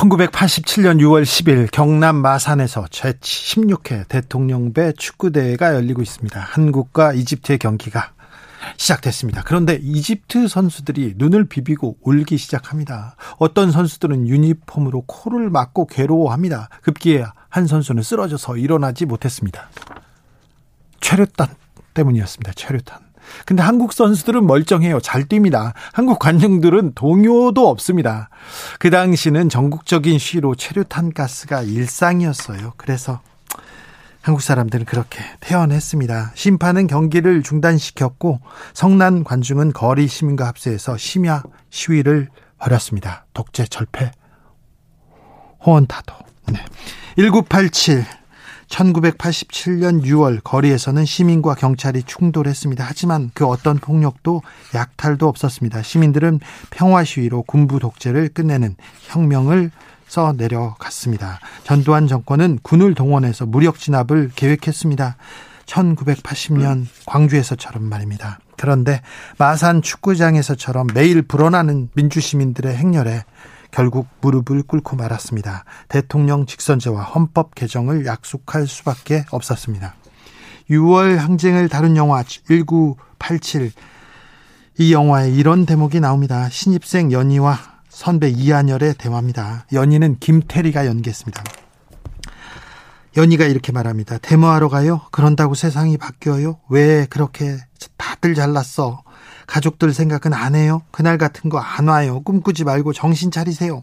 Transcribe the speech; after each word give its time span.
1987년 0.00 0.98
6월 0.98 1.24
10일 1.24 1.70
경남 1.70 2.16
마산에서 2.16 2.84
제16회 2.84 4.08
대통령배 4.08 4.94
축구대회가 4.94 5.74
열리고 5.74 6.00
있습니다. 6.00 6.40
한국과 6.40 7.12
이집트의 7.12 7.58
경기가 7.58 8.12
시작됐습니다. 8.78 9.42
그런데 9.44 9.78
이집트 9.82 10.48
선수들이 10.48 11.14
눈을 11.18 11.44
비비고 11.44 11.98
울기 12.00 12.38
시작합니다. 12.38 13.16
어떤 13.36 13.70
선수들은 13.70 14.26
유니폼으로 14.26 15.04
코를 15.06 15.50
막고 15.50 15.86
괴로워합니다. 15.86 16.70
급기야 16.80 17.34
한 17.50 17.66
선수는 17.66 18.02
쓰러져서 18.02 18.56
일어나지 18.56 19.04
못했습니다. 19.04 19.68
최루탄 21.00 21.48
때문이었습니다. 21.92 22.52
최루탄. 22.54 23.09
근데 23.44 23.62
한국 23.62 23.92
선수들은 23.92 24.46
멀쩡해요. 24.46 25.00
잘 25.00 25.24
뜁니다. 25.24 25.72
한국 25.92 26.18
관중들은 26.18 26.92
동요도 26.94 27.68
없습니다. 27.68 28.28
그 28.78 28.90
당시는 28.90 29.48
전국적인 29.48 30.18
시로 30.18 30.54
체류탄 30.54 31.12
가스가 31.12 31.62
일상이었어요. 31.62 32.74
그래서 32.76 33.20
한국 34.22 34.42
사람들은 34.42 34.84
그렇게 34.84 35.22
태연했습니다. 35.40 36.32
심판은 36.34 36.86
경기를 36.86 37.42
중단시켰고 37.42 38.40
성난 38.74 39.24
관중은 39.24 39.72
거리 39.72 40.06
시민과 40.06 40.46
합세해서 40.46 40.96
심야 40.98 41.42
시위를 41.70 42.28
벌였습니다. 42.58 43.24
독재 43.32 43.64
절패 43.64 44.10
호언 45.64 45.86
타도. 45.86 46.14
네. 46.52 46.58
1987 47.16 48.04
1987년 48.70 50.02
6월 50.02 50.40
거리에서는 50.42 51.04
시민과 51.04 51.54
경찰이 51.54 52.04
충돌했습니다. 52.04 52.84
하지만 52.86 53.30
그 53.34 53.46
어떤 53.46 53.78
폭력도 53.78 54.42
약탈도 54.74 55.28
없었습니다. 55.28 55.82
시민들은 55.82 56.40
평화 56.70 57.04
시위로 57.04 57.42
군부 57.42 57.78
독재를 57.78 58.30
끝내는 58.30 58.76
혁명을 59.02 59.70
써 60.06 60.32
내려갔습니다. 60.36 61.38
전두환 61.64 62.08
정권은 62.08 62.60
군을 62.62 62.94
동원해서 62.94 63.46
무력 63.46 63.78
진압을 63.78 64.30
계획했습니다. 64.34 65.16
1980년 65.66 66.86
광주에서처럼 67.06 67.84
말입니다. 67.84 68.40
그런데 68.56 69.02
마산 69.38 69.82
축구장에서처럼 69.82 70.88
매일 70.94 71.22
불어나는 71.22 71.90
민주시민들의 71.94 72.76
행렬에 72.76 73.24
결국 73.70 74.06
무릎을 74.20 74.62
꿇고 74.62 74.96
말았습니다. 74.96 75.64
대통령 75.88 76.46
직선제와 76.46 77.02
헌법 77.02 77.54
개정을 77.54 78.06
약속할 78.06 78.66
수밖에 78.66 79.24
없었습니다. 79.30 79.94
6월 80.70 81.16
항쟁을 81.16 81.68
다룬 81.68 81.96
영화 81.96 82.22
1987. 82.22 83.72
이 84.78 84.92
영화에 84.92 85.30
이런 85.30 85.66
대목이 85.66 86.00
나옵니다. 86.00 86.48
신입생 86.48 87.12
연희와 87.12 87.58
선배 87.88 88.28
이한열의 88.28 88.94
대화입니다. 88.94 89.66
연희는 89.72 90.18
김태리가 90.20 90.86
연기했습니다. 90.86 91.42
연희가 93.16 93.44
이렇게 93.44 93.72
말합니다. 93.72 94.18
데모하러 94.18 94.68
가요? 94.68 95.00
그런다고 95.10 95.54
세상이 95.54 95.98
바뀌어요? 95.98 96.60
왜 96.68 97.06
그렇게 97.10 97.58
다들 97.96 98.34
잘났어? 98.34 99.02
가족들 99.54 99.92
생각은 99.92 100.32
안 100.32 100.54
해요? 100.54 100.82
그날 100.92 101.18
같은 101.18 101.50
거 101.50 101.58
안 101.58 101.88
와요. 101.88 102.20
꿈꾸지 102.22 102.62
말고 102.64 102.92
정신 102.92 103.32
차리세요. 103.32 103.82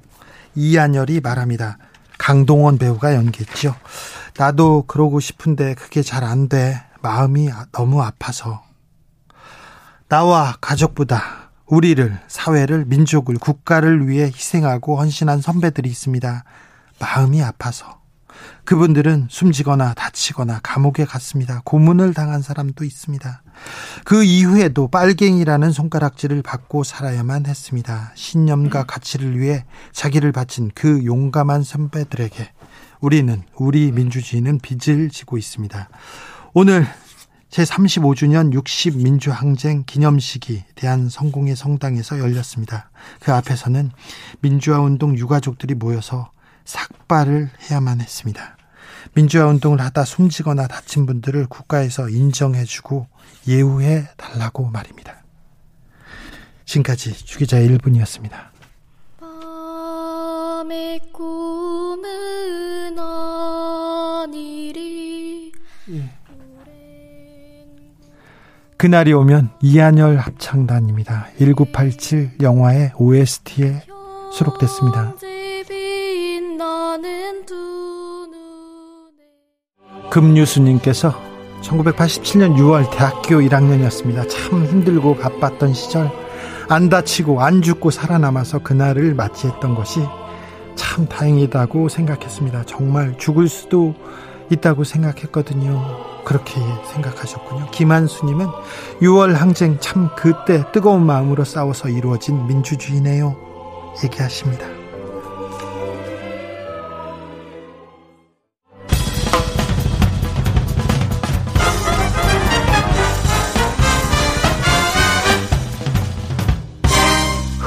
이한열이 0.55 1.19
말합니다. 1.19 1.77
강동원 2.17 2.77
배우가 2.77 3.13
연기했죠. 3.15 3.75
나도 4.37 4.85
그러고 4.87 5.19
싶은데 5.19 5.75
그게 5.75 6.01
잘 6.01 6.23
안 6.23 6.47
돼. 6.47 6.81
마음이 7.01 7.49
너무 7.73 8.01
아파서. 8.01 8.63
나와 10.07 10.55
가족보다 10.61 11.49
우리를, 11.65 12.17
사회를, 12.29 12.85
민족을, 12.85 13.35
국가를 13.37 14.07
위해 14.07 14.27
희생하고 14.27 14.97
헌신한 14.99 15.41
선배들이 15.41 15.89
있습니다. 15.89 16.45
마음이 16.99 17.43
아파서. 17.43 17.99
그분들은 18.67 19.27
숨지거나 19.29 19.93
다치거나 19.93 20.59
감옥에 20.61 21.05
갔습니다. 21.05 21.61
고문을 21.63 22.13
당한 22.13 22.41
사람도 22.41 22.83
있습니다. 22.83 23.41
그 24.03 24.25
이후에도 24.25 24.89
빨갱이라는 24.89 25.71
손가락질을 25.71 26.41
받고 26.41 26.83
살아야만 26.83 27.45
했습니다. 27.45 28.11
신념과 28.15 28.83
가치를 28.83 29.39
위해 29.39 29.63
자기를 29.93 30.33
바친 30.33 30.69
그 30.75 31.05
용감한 31.05 31.63
선배들에게 31.63 32.51
우리는 32.99 33.41
우리 33.55 33.93
민주주의는 33.93 34.59
빚을 34.59 35.11
지고 35.11 35.37
있습니다. 35.37 35.87
오늘 36.53 36.85
제35주년 37.49 38.53
60민주항쟁 38.53 39.85
기념식이 39.85 40.65
대한성공의 40.75 41.55
성당에서 41.55 42.19
열렸습니다. 42.19 42.89
그 43.21 43.33
앞에서는 43.33 43.91
민주화운동 44.41 45.17
유가족들이 45.17 45.75
모여서 45.75 46.31
삭발을 46.65 47.49
해야만 47.61 48.01
했습니다. 48.01 48.56
민주화 49.13 49.47
운동을 49.47 49.79
하다 49.81 50.05
숨지거나 50.05 50.67
다친 50.67 51.05
분들을 51.05 51.47
국가에서 51.47 52.09
인정해주고 52.09 53.07
예우해 53.47 54.07
달라고 54.17 54.69
말입니다. 54.69 55.23
지금까지 56.65 57.13
주기자의 57.13 57.69
1분이었습니다. 57.69 58.31
밤의 59.19 60.99
꿈은 61.13 62.97
아니리 64.19 65.51
예. 65.91 66.09
그날이 68.77 69.13
오면 69.13 69.49
이한열 69.61 70.17
합창단입니다. 70.17 71.29
1987 71.39 72.37
영화의 72.41 72.91
OST에 72.95 73.81
수록됐습니다. 74.33 75.15
금유수님께서 80.09 81.13
1987년 81.61 82.55
6월 82.55 82.89
대학교 82.91 83.39
1학년이었습니다. 83.41 84.29
참 84.29 84.65
힘들고 84.65 85.15
바빴던 85.17 85.73
시절 85.73 86.11
안 86.69 86.89
다치고 86.89 87.41
안 87.41 87.61
죽고 87.61 87.91
살아남아서 87.91 88.59
그날을 88.59 89.13
맞이했던 89.15 89.75
것이 89.75 90.01
참 90.75 91.07
다행이다고 91.07 91.89
생각했습니다. 91.89 92.63
정말 92.65 93.17
죽을 93.17 93.47
수도 93.47 93.95
있다고 94.51 94.83
생각했거든요. 94.83 96.07
그렇게 96.25 96.59
생각하셨군요. 96.93 97.71
김한수님은 97.71 98.47
6월 99.01 99.33
항쟁 99.33 99.79
참 99.79 100.09
그때 100.15 100.63
뜨거운 100.73 101.05
마음으로 101.05 101.43
싸워서 101.43 101.89
이루어진 101.89 102.47
민주주의네요. 102.47 103.35
얘기하십니다. 104.03 104.76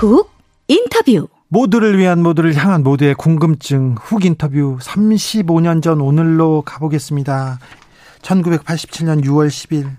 훅 0.01 0.31
인터뷰 0.67 1.29
모두를 1.49 1.99
위한 1.99 2.23
모두를 2.23 2.55
향한 2.55 2.83
모두의 2.83 3.15
궁금증 3.15 3.97
훅 4.01 4.25
인터뷰 4.25 4.79
35년 4.81 5.83
전 5.83 6.01
오늘로 6.01 6.63
가보겠습니다. 6.63 7.59
1987년 8.23 9.23
6월 9.23 9.49
10일 9.49 9.91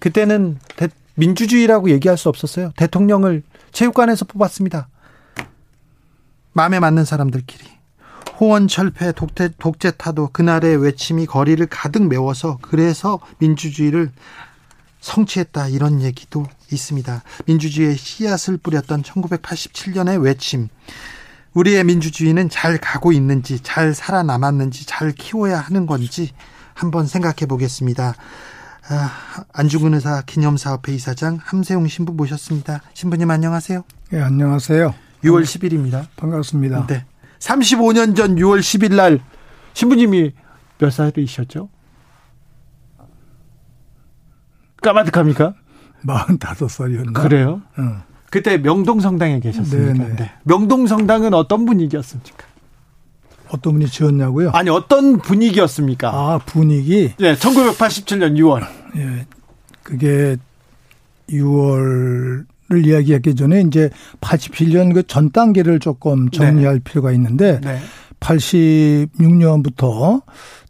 그때는 0.00 0.58
대, 0.74 0.88
민주주의라고 1.14 1.90
얘기할 1.90 2.18
수 2.18 2.28
없었어요. 2.28 2.72
대통령을 2.76 3.44
체육관에서 3.70 4.24
뽑았습니다. 4.24 4.88
마음에 6.52 6.80
맞는 6.80 7.04
사람들끼리 7.04 7.62
호원 8.40 8.66
철폐 8.66 9.12
독재, 9.12 9.50
독재 9.60 9.92
타도 9.92 10.30
그날의 10.32 10.78
외침이 10.78 11.26
거리를 11.26 11.64
가득 11.66 12.08
메워서 12.08 12.58
그래서 12.60 13.20
민주주의를 13.38 14.10
성취했다 15.04 15.68
이런 15.68 16.00
얘기도 16.00 16.46
있습니다. 16.72 17.22
민주주의의 17.44 17.96
씨앗을 17.96 18.56
뿌렸던 18.56 19.02
1987년의 19.02 20.22
외침. 20.22 20.68
우리의 21.52 21.84
민주주의는 21.84 22.48
잘 22.48 22.78
가고 22.78 23.12
있는지, 23.12 23.60
잘 23.60 23.94
살아남았는지, 23.94 24.86
잘 24.86 25.12
키워야 25.12 25.60
하는 25.60 25.86
건지 25.86 26.30
한번 26.72 27.06
생각해 27.06 27.46
보겠습니다. 27.46 28.14
아, 28.88 29.44
안중근 29.52 29.94
의사 29.94 30.22
기념사업회 30.22 30.92
이사장 30.94 31.38
함세웅 31.42 31.86
신부 31.86 32.12
모셨습니다. 32.12 32.80
신부님 32.94 33.30
안녕하세요. 33.30 33.84
네, 34.10 34.20
안녕하세요. 34.20 34.94
6월 35.22 35.42
10일입니다. 35.42 36.06
반갑습니다. 36.16 36.86
네. 36.86 37.04
35년 37.38 38.16
전 38.16 38.36
6월 38.36 38.60
10일 38.60 38.94
날 38.94 39.20
신부님이 39.74 40.32
몇 40.78 40.90
살이셨죠? 40.90 41.68
까마득합니까? 44.84 45.54
45살이었나? 46.06 47.14
그래요? 47.14 47.62
응. 47.78 48.02
그때 48.30 48.58
명동성당에 48.58 49.40
계셨습니까? 49.40 50.08
네. 50.16 50.30
명동성당은 50.44 51.34
어떤 51.34 51.64
분위기였습니까? 51.64 52.44
어떤 53.48 53.72
분이 53.74 53.86
지었냐고요? 53.86 54.50
아니 54.50 54.68
어떤 54.70 55.18
분위기였습니까? 55.18 56.08
아 56.08 56.38
분위기? 56.44 57.12
네, 57.18 57.34
1987년 57.34 58.34
6월. 58.36 58.66
예, 58.96 59.26
그게 59.84 60.36
6월을 61.30 62.44
이야기하기 62.84 63.34
전에 63.36 63.60
이제 63.62 63.90
87년 64.20 64.92
그 64.94 65.02
전 65.04 65.30
단계를 65.30 65.78
조금 65.78 66.28
정리할 66.30 66.74
네. 66.74 66.80
필요가 66.82 67.12
있는데 67.12 67.60
네. 67.62 67.78
86년부터 68.20 70.22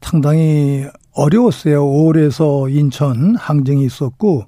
상당히 0.03 0.85
어려웠어요. 1.15 1.85
5월에서 1.85 2.75
인천 2.75 3.37
항쟁이 3.37 3.85
있었고 3.85 4.45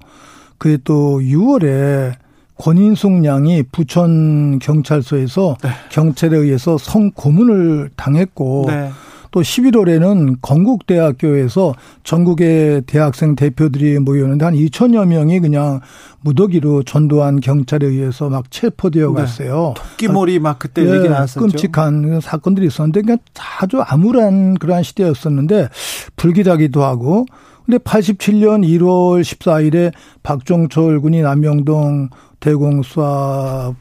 그게 0.57 0.77
또 0.83 1.19
6월에 1.19 2.13
권인숙 2.57 3.23
양이 3.25 3.63
부천 3.63 4.59
경찰서에서 4.59 5.57
네. 5.63 5.69
경찰에 5.91 6.35
의해서 6.37 6.77
성고문을 6.77 7.91
당했고 7.95 8.65
네. 8.67 8.89
또 9.37 9.41
11월에는 9.41 10.37
건국대학교에서 10.41 11.75
전국의 12.03 12.81
대학생 12.87 13.35
대표들이 13.35 13.99
모였는데 13.99 14.45
한 14.45 14.55
2천여 14.55 15.05
명이 15.05 15.41
그냥 15.41 15.79
무더기로 16.21 16.81
전두환 16.81 17.39
경찰에 17.39 17.85
의해서 17.85 18.29
막 18.29 18.49
체포되어 18.49 19.09
네. 19.09 19.13
갔어요. 19.13 19.75
토끼몰이 19.77 20.39
막 20.39 20.57
그때 20.57 20.83
네, 20.83 20.95
얘기 20.95 21.07
나왔었죠. 21.07 21.41
끔찍한 21.41 22.19
사건들이 22.19 22.65
있었는데 22.65 23.01
그냥 23.01 23.17
아주 23.59 23.79
암울한 23.79 24.55
그러한 24.55 24.81
시대였었는데 24.81 25.69
불길하기도 26.15 26.83
하고 26.83 27.27
근데 27.67 27.77
87년 27.77 28.67
1월 28.67 29.21
14일에 29.21 29.91
박종철 30.23 30.99
군이 30.99 31.21
남영동 31.21 32.09
대공수사 32.39 33.75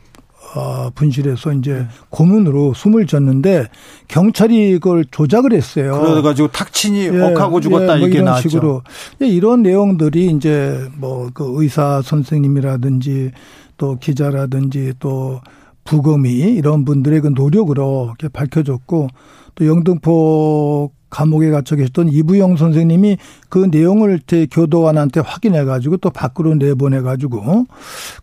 어, 0.54 0.90
분실해서 0.94 1.52
이제 1.54 1.72
네. 1.72 1.87
고문으로 2.10 2.72
숨을 2.75 3.06
졌는데 3.06 3.66
경찰이 4.08 4.78
그걸 4.78 5.04
조작을 5.10 5.52
했어요. 5.52 6.00
그래가지고 6.00 6.48
탁친이 6.48 7.06
예, 7.12 7.20
억하고 7.20 7.60
죽었다 7.60 7.96
예, 7.96 7.98
뭐 7.98 8.08
이게 8.08 8.19
이런 8.19 8.26
나왔죠. 8.26 8.48
식으로 8.48 8.82
예, 9.22 9.26
이런 9.26 9.62
내용들이 9.62 10.31
이제 10.31 10.88
뭐 10.96 11.26
그 11.34 11.44
의사 11.56 12.00
선생님이라든지 12.02 13.32
또 13.76 13.98
기자라든지 13.98 14.94
또 14.98 15.40
부검이 15.84 16.31
이런 16.31 16.84
분들의 16.84 17.20
그 17.20 17.28
노력으로 17.28 18.06
이렇게 18.19 18.28
밝혀졌고 18.28 19.08
또 19.54 19.66
영등포 19.66 20.90
감옥에 21.10 21.50
갇혀 21.50 21.76
계셨던 21.76 22.08
이부영 22.08 22.56
선생님이 22.56 23.16
그 23.48 23.69
내용을 23.70 24.20
제 24.26 24.46
교도관한테 24.50 25.20
확인해 25.20 25.64
가지고 25.64 25.96
또 25.98 26.10
밖으로 26.10 26.54
내보내 26.54 27.00
가지고 27.00 27.66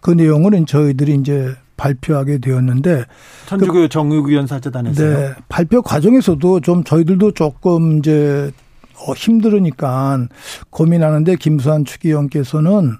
그 0.01 0.11
내용을 0.11 0.65
저희들이 0.65 1.15
이제 1.15 1.53
발표하게 1.77 2.39
되었는데 2.39 3.05
천주교 3.47 3.73
그, 3.73 3.89
정의구현 3.89 4.47
사재단에서요. 4.47 5.17
네, 5.17 5.33
발표 5.49 5.81
과정에서도 5.81 6.59
좀 6.61 6.83
저희들도 6.83 7.31
조금 7.31 7.99
이제 7.99 8.51
어, 9.05 9.13
힘들으니까 9.13 10.27
고민하는데 10.69 11.35
김수환 11.35 11.85
추기원께서는 11.85 12.95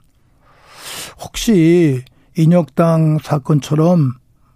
혹시 1.24 2.04
인혁당 2.36 3.20
사건처럼 3.22 4.14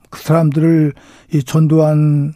그 0.10 0.22
사람들을 0.22 0.94
이 1.34 1.44
전두환 1.44 2.34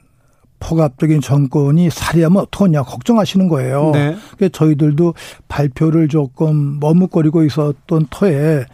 포갑적인 0.60 1.22
정권이 1.22 1.90
살해하면 1.90 2.44
어떡하냐 2.44 2.84
걱정하시는 2.84 3.48
거예요. 3.48 3.92
네. 3.94 4.16
그래서 4.38 4.52
저희들도 4.52 5.16
발표를 5.48 6.08
조금 6.08 6.80
머뭇거리고 6.80 7.44
있었던 7.44 8.08
터에 8.12 8.66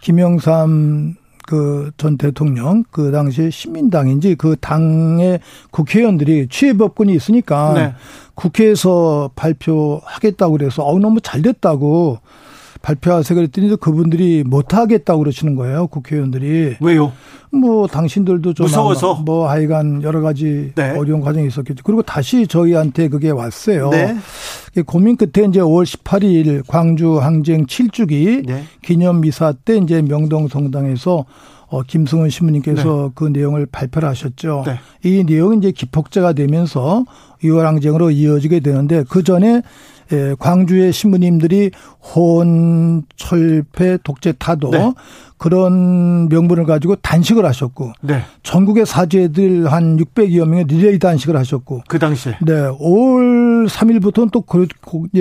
김영삼 0.00 1.16
그 1.46 1.90
전 1.96 2.16
대통령 2.18 2.84
그 2.90 3.10
당시 3.10 3.50
시민당인지 3.50 4.34
그 4.36 4.56
당의 4.60 5.40
국회의원들이 5.70 6.48
취해법권이 6.48 7.14
있으니까 7.14 7.72
네. 7.74 7.94
국회에서 8.34 9.30
발표하겠다고 9.36 10.52
그래서 10.56 10.82
어우 10.82 10.98
너무 10.98 11.20
잘 11.20 11.42
됐다고 11.42 12.18
발표하세요 12.84 13.34
그랬더니 13.34 13.74
그분들이 13.76 14.44
못 14.44 14.74
하겠다고 14.74 15.20
그러시는 15.20 15.56
거예요. 15.56 15.86
국회의원들이. 15.86 16.76
왜요? 16.80 17.12
뭐 17.50 17.86
당신들도 17.86 18.52
좀 18.52 18.66
무서워서 18.66 19.14
뭐 19.24 19.48
하여간 19.48 20.02
여러 20.02 20.20
가지 20.20 20.72
네. 20.74 20.90
어려운 20.90 21.22
과정이 21.22 21.46
있었겠죠. 21.46 21.82
그리고 21.82 22.02
다시 22.02 22.46
저희한테 22.46 23.08
그게 23.08 23.30
왔어요. 23.30 23.88
네. 23.90 24.16
고민 24.86 25.16
끝에 25.16 25.46
이제 25.48 25.60
5월 25.60 25.84
18일 25.86 26.62
광주 26.66 27.18
항쟁 27.20 27.64
7주기 27.64 28.44
네. 28.46 28.64
기념 28.82 29.22
미사 29.22 29.52
때 29.52 29.76
이제 29.78 30.02
명동 30.02 30.48
성당에서 30.48 31.24
어, 31.68 31.82
김승원 31.82 32.28
신부님께서 32.28 33.06
네. 33.08 33.12
그 33.14 33.24
내용을 33.24 33.66
발표를 33.66 34.08
하셨죠. 34.10 34.64
네. 34.66 34.78
이 35.02 35.24
내용이 35.24 35.56
이제 35.56 35.70
기폭제가 35.70 36.34
되면서 36.34 37.04
6월 37.42 37.62
항쟁으로 37.62 38.10
이어지게 38.10 38.60
되는데 38.60 39.04
그 39.08 39.22
전에 39.22 39.62
예, 40.12 40.34
광주의 40.38 40.92
신부님들이 40.92 41.70
혼, 42.00 43.04
철폐, 43.16 43.98
독재 44.04 44.34
타도 44.38 44.70
네. 44.70 44.92
그런 45.36 46.28
명분을 46.28 46.64
가지고 46.64 46.96
단식을 46.96 47.44
하셨고 47.44 47.92
네. 48.02 48.22
전국의 48.42 48.86
사제들 48.86 49.70
한 49.70 49.96
600여 49.96 50.46
명의 50.46 50.64
리레이 50.64 50.98
단식을 50.98 51.36
하셨고 51.36 51.82
그 51.88 51.98
당시에 51.98 52.36
네. 52.42 52.52
5월 52.52 53.68
3일부터는 53.68 54.30
또 54.30 54.42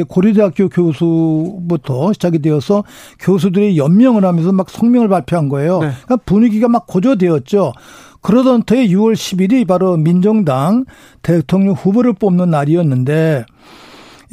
고려대학교 0.05 0.69
교수부터 0.69 2.13
시작이 2.13 2.39
되어서 2.39 2.83
교수들이 3.19 3.77
연명을 3.77 4.23
하면서 4.23 4.51
막 4.51 4.69
성명을 4.69 5.07
발표한 5.09 5.49
거예요. 5.49 5.79
네. 5.79 5.91
그러니까 6.05 6.17
분위기가 6.25 6.67
막 6.67 6.85
고조되었죠. 6.87 7.73
그러던 8.21 8.63
터에 8.63 8.87
6월 8.87 9.13
10일이 9.15 9.67
바로 9.67 9.97
민정당 9.97 10.85
대통령 11.21 11.73
후보를 11.73 12.13
뽑는 12.13 12.49
날이었는데 12.51 13.45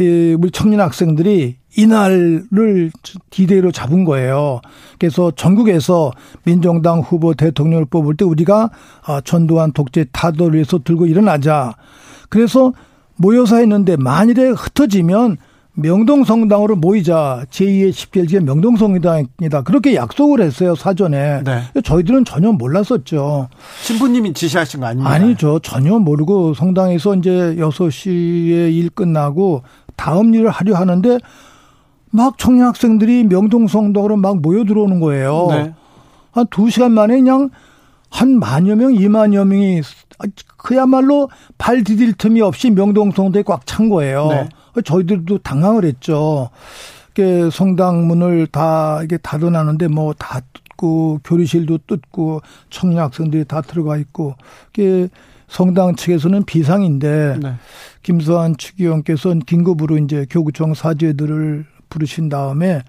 우리 0.04 0.50
청년 0.50 0.80
학생들이 0.80 1.56
이날을 1.76 2.90
디데이로 3.30 3.72
잡은 3.72 4.04
거예요. 4.04 4.60
그래서 4.98 5.30
전국에서 5.30 6.10
민정당 6.44 7.00
후보 7.00 7.34
대통령을 7.34 7.86
뽑을 7.86 8.16
때 8.16 8.24
우리가 8.24 8.70
아, 9.04 9.20
전두환 9.24 9.72
독재 9.72 10.06
타도를 10.12 10.54
위해서 10.54 10.78
들고 10.82 11.06
일어나자. 11.06 11.74
그래서 12.28 12.72
모여서 13.16 13.56
했는데 13.56 13.96
만일에 13.96 14.48
흩어지면 14.48 15.36
명동성당으로 15.80 16.76
모이자 16.76 17.44
제2의 17.50 17.90
10개일기가 17.90 18.44
명동성당이다. 18.44 19.62
그렇게 19.62 19.94
약속을 19.94 20.40
했어요, 20.42 20.74
사전에. 20.74 21.42
네. 21.42 21.62
저희들은 21.82 22.24
전혀 22.24 22.52
몰랐었죠. 22.52 23.48
신부님이 23.82 24.32
지시하신 24.32 24.80
거 24.80 24.86
아닙니까? 24.86 25.10
아니죠. 25.10 25.58
전혀 25.60 25.98
모르고 25.98 26.54
성당에서 26.54 27.16
이제 27.16 27.30
6시에 27.58 28.72
일 28.72 28.90
끝나고 28.90 29.62
다음 29.96 30.34
일을 30.34 30.50
하려 30.50 30.76
하는데 30.76 31.18
막 32.10 32.38
청년 32.38 32.68
학생들이 32.68 33.24
명동성당으로 33.24 34.16
막 34.16 34.40
모여 34.40 34.64
들어오는 34.64 35.00
거예요. 35.00 35.46
네. 35.50 35.74
한두 36.32 36.70
시간 36.70 36.92
만에 36.92 37.16
그냥 37.16 37.50
한 38.10 38.38
만여 38.38 38.76
명, 38.76 38.94
이만여 38.94 39.44
명이 39.44 39.82
그야말로 40.56 41.30
발 41.58 41.84
디딜 41.84 42.12
틈이 42.14 42.40
없이 42.40 42.70
명동성당에 42.70 43.42
꽉 43.44 43.66
찬 43.66 43.88
거예요. 43.88 44.28
네. 44.28 44.48
저희들도 44.84 45.38
당황을 45.38 45.84
했죠. 45.84 46.50
그 47.14 47.50
성당 47.50 48.06
문을 48.06 48.46
다 48.46 49.00
이게 49.02 49.16
닫아놨는데 49.18 49.88
뭐다 49.88 50.40
뜯고 50.80 51.20
교리실도 51.24 51.78
뜯고 51.86 52.40
청년 52.70 53.04
학생들이 53.04 53.44
다 53.44 53.60
들어가 53.60 53.96
있고 53.96 54.36
그 54.72 55.08
성당 55.48 55.96
측에서는 55.96 56.44
비상인데 56.44 57.38
네. 57.42 57.54
김수환 58.02 58.56
추기원께서는 58.56 59.40
긴급으로 59.40 59.98
이제 59.98 60.24
교구청 60.30 60.74
사죄들을 60.74 61.66
부르신 61.90 62.28
다음에 62.28 62.82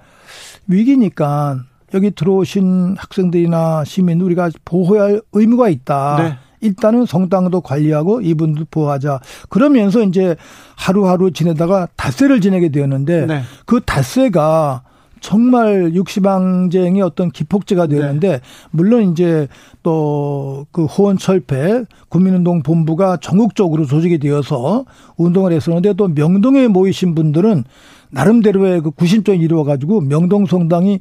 위기니까 0.68 1.64
여기 1.94 2.12
들어오신 2.12 2.96
학생들이나 2.98 3.84
시민 3.84 4.22
우리가 4.22 4.52
보호해야 4.64 5.04
할 5.04 5.22
의무가 5.34 5.70
있다. 5.70 6.18
네. 6.20 6.38
일단은 6.62 7.06
성당도 7.06 7.62
관리하고 7.62 8.22
이분도 8.22 8.66
보호하자. 8.72 9.20
그러면서 9.50 10.02
이제 10.04 10.36
하루하루 10.76 11.32
지내다가 11.32 11.88
닷새를 11.96 12.42
지내게 12.42 12.70
되었는데 12.70 13.26
네. 13.26 13.42
그 13.66 13.82
닷새가 13.82 14.84
정말 15.20 15.94
육시방쟁의 15.94 17.02
어떤 17.04 17.30
기폭제가 17.30 17.86
되었는데 17.88 18.28
네. 18.28 18.40
물론 18.72 19.12
이제 19.12 19.48
또 19.84 20.42
그 20.72 20.86
호원철폐 20.86 21.86
국민운동 22.10 22.62
본부가 22.62 23.18
전국적으로 23.18 23.86
조직이 23.86 24.20
되어서 24.20 24.86
운동을 25.18 25.52
했었는데 25.54 25.94
또 25.94 26.08
명동에 26.08 26.68
모이신 26.68 27.16
분들은 27.16 27.64
나름대로의 28.10 28.82
그 28.82 28.92
구심점이 28.92 29.40
이루어가지고 29.40 30.02
명동 30.02 30.46
성당이 30.46 31.00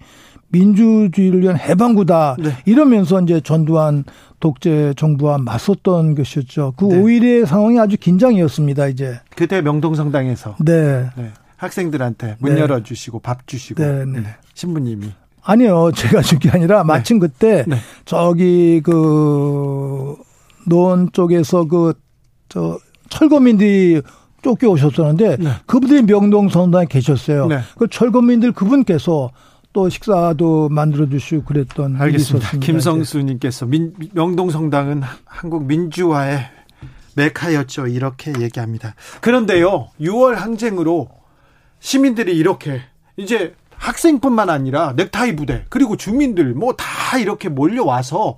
민주주의를 0.51 1.43
위한 1.43 1.59
해방구다. 1.59 2.37
네. 2.39 2.51
이러면서 2.67 3.21
이제 3.23 3.41
전두환 3.41 4.05
독재 4.41 4.95
정부와 4.97 5.39
맞섰던 5.39 6.15
것이었죠. 6.15 6.75
그 6.77 6.87
네. 6.87 6.97
5일의 7.01 7.47
상황이 7.47 7.79
아주 7.79 7.97
긴장이었습니다, 7.97 8.87
이제. 8.89 9.21
그때 9.37 9.61
명동성당에서. 9.63 10.57
네. 10.61 11.09
네. 11.17 11.31
학생들한테 11.57 12.37
문 12.41 12.55
네. 12.55 12.61
열어주시고 12.61 13.21
밥 13.21 13.47
주시고. 13.47 13.83
네, 13.83 14.05
네. 14.07 14.23
신부님이. 14.55 15.11
아니요. 15.43 15.91
제가 15.97 16.23
준 16.23 16.39
게 16.39 16.51
아니라 16.51 16.85
마침 16.85 17.19
네. 17.21 17.27
그때 17.27 17.65
네. 17.67 17.77
저기 18.05 18.81
그 18.85 20.17
노원 20.67 21.11
쪽에서 21.13 21.65
그 21.67 21.93
저 22.51 22.79
철거민들이 23.11 24.03
쫓겨오셨었는데 24.43 25.37
네. 25.37 25.51
그분들이 25.67 26.03
명동성당에 26.03 26.87
계셨어요. 26.87 27.47
네. 27.47 27.61
그 27.79 27.87
철거민들 27.89 28.51
그분께서 28.53 29.31
또 29.73 29.89
식사도 29.89 30.69
만들어 30.69 31.09
주시고 31.09 31.45
그랬던 31.45 32.01
알겠습니다. 32.01 32.59
김성수님께서 32.59 33.67
민, 33.67 33.95
명동 34.13 34.51
성당은 34.51 35.03
한국 35.25 35.67
민주화의 35.67 36.41
메카였죠. 37.17 37.87
이렇게 37.87 38.33
얘기합니다. 38.41 38.95
그런데요, 39.21 39.89
6월 40.01 40.35
항쟁으로 40.35 41.09
시민들이 41.79 42.37
이렇게 42.37 42.81
이제 43.17 43.55
학생뿐만 43.77 44.51
아니라 44.51 44.93
넥타이 44.97 45.37
부대 45.37 45.65
그리고 45.69 45.97
주민들 45.97 46.53
뭐 46.55 46.75
다 46.77 47.19
이렇게 47.19 47.49
몰려와서 47.49 48.37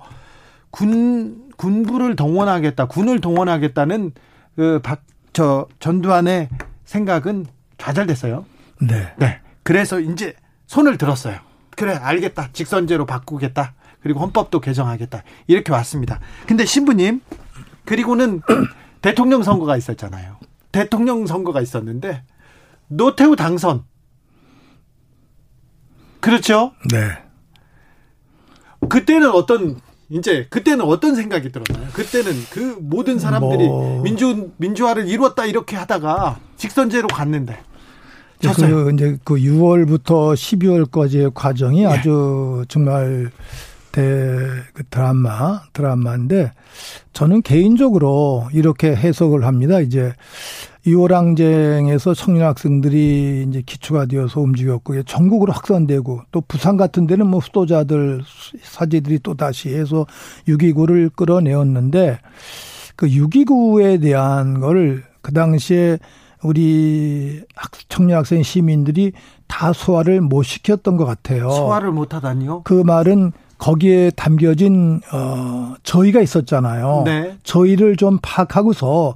군 0.71 1.49
군부를 1.57 2.15
동원하겠다, 2.15 2.87
군을 2.87 3.21
동원하겠다는 3.21 4.11
그 4.55 4.79
박 4.83 5.01
저 5.33 5.67
전두환의 5.79 6.47
생각은 6.85 7.47
좌절됐어요. 7.79 8.45
네. 8.81 9.11
네. 9.17 9.39
그래서 9.63 9.99
이제 9.99 10.35
손을 10.73 10.97
들었어요. 10.97 11.37
그래, 11.77 11.93
알겠다. 11.93 12.49
직선제로 12.51 13.05
바꾸겠다. 13.05 13.75
그리고 14.01 14.21
헌법도 14.21 14.59
개정하겠다. 14.59 15.21
이렇게 15.45 15.71
왔습니다. 15.71 16.19
근데 16.47 16.65
신부님, 16.65 17.21
그리고는 17.85 18.41
대통령 19.03 19.43
선거가 19.43 19.77
있었잖아요. 19.77 20.37
대통령 20.71 21.27
선거가 21.27 21.61
있었는데, 21.61 22.23
노태우 22.87 23.35
당선. 23.35 23.83
그렇죠? 26.19 26.73
네. 26.91 27.21
그때는 28.89 29.29
어떤 29.29 29.79
이제 30.09 30.47
그때는 30.49 30.85
어떤 30.85 31.15
생각이 31.15 31.51
들었나요? 31.51 31.87
그때는 31.93 32.31
그 32.49 32.77
모든 32.81 33.19
사람들이 33.19 33.67
뭐... 33.67 34.01
민주 34.01 34.51
민주화를 34.57 35.07
이루었다 35.07 35.45
이렇게 35.45 35.75
하다가 35.75 36.39
직선제로 36.57 37.07
갔는데 37.07 37.61
그 38.41 38.91
이제 38.93 39.17
그 39.23 39.35
6월부터 39.35 40.33
12월까지의 40.33 41.33
과정이 41.33 41.81
네. 41.81 41.85
아주 41.85 42.65
정말 42.67 43.31
대그 43.93 44.83
드라마 44.89 45.61
드라마인데 45.71 46.51
저는 47.13 47.43
개인적으로 47.43 48.47
이렇게 48.51 48.95
해석을 48.95 49.45
합니다. 49.45 49.79
이제 49.79 50.13
6월 50.85 51.11
항쟁에서 51.11 52.13
청년 52.13 52.47
학생들이 52.47 53.45
이제 53.47 53.61
기초가 53.65 54.07
되어서 54.07 54.41
움직였고 54.41 55.01
전국으로 55.03 55.53
확산되고 55.53 56.23
또 56.31 56.41
부산 56.41 56.75
같은 56.75 57.07
데는 57.07 57.27
뭐 57.27 57.39
수도자들 57.39 58.21
사제들이 58.63 59.19
또 59.23 59.35
다시 59.35 59.69
해서 59.69 60.05
6.29를 60.47 61.15
끌어내었는데 61.15 62.19
그 62.95 63.07
6.29에 63.07 64.01
대한 64.01 64.59
거를 64.59 65.03
그 65.21 65.31
당시에 65.33 65.99
우리 66.43 67.41
청년 67.89 68.19
학생 68.19 68.43
시민들이 68.43 69.11
다 69.47 69.73
소화를 69.73 70.21
못 70.21 70.43
시켰던 70.43 70.97
것 70.97 71.05
같아요. 71.05 71.49
소화를 71.49 71.91
못 71.91 72.13
하다니요? 72.13 72.61
그 72.63 72.73
말은 72.73 73.31
거기에 73.57 74.11
담겨진 74.11 75.01
어 75.13 75.75
저희가 75.83 76.21
있었잖아요. 76.21 77.03
네. 77.05 77.37
저희를 77.43 77.95
좀 77.95 78.19
파악하고서 78.21 79.15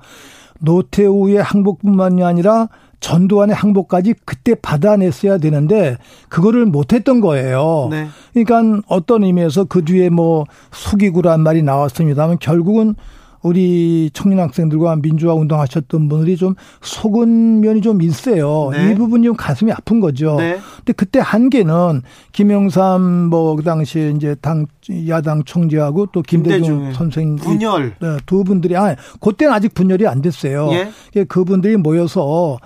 노태우의 0.59 1.41
항복뿐만이 1.41 2.23
아니라 2.23 2.69
전두환의 2.99 3.55
항복까지 3.55 4.15
그때 4.25 4.55
받아냈어야 4.55 5.37
되는데 5.37 5.97
그거를 6.29 6.65
못했던 6.65 7.21
거예요. 7.21 7.87
네. 7.91 8.07
그러니까 8.33 8.81
어떤 8.87 9.23
의미에서 9.23 9.65
그 9.65 9.85
뒤에 9.85 10.09
뭐 10.09 10.45
숙이구란 10.71 11.41
말이 11.41 11.61
나왔습니다만 11.61 12.39
결국은 12.39 12.95
우리 13.47 14.09
청년 14.13 14.39
학생들과 14.39 14.97
민주화 14.97 15.33
운동하셨던 15.33 16.07
분들이 16.07 16.37
좀 16.37 16.55
속은 16.81 17.61
면이 17.61 17.81
좀 17.81 18.01
있어요. 18.01 18.69
네. 18.71 18.91
이 18.91 18.95
부분이 18.95 19.25
좀 19.25 19.35
가슴이 19.35 19.71
아픈 19.71 19.99
거죠. 19.99 20.35
네. 20.37 20.59
근데 20.77 20.93
그때 20.93 21.19
한계는 21.19 22.01
김영삼 22.31 23.29
뭐 23.29 23.57
그 23.57 23.63
당시에 23.63 24.11
이제 24.11 24.35
당 24.39 24.67
야당 25.07 25.43
총재하고 25.43 26.07
또 26.07 26.21
김대중 26.21 26.93
선생님 26.93 27.37
분열 27.37 27.95
네, 27.99 28.17
두 28.25 28.43
분들이 28.43 28.77
아 28.77 28.95
그때는 29.19 29.53
아직 29.53 29.73
분열이 29.73 30.07
안 30.07 30.21
됐어요. 30.21 30.69
예? 30.71 31.23
그분들이 31.23 31.75
모여서 31.75 32.57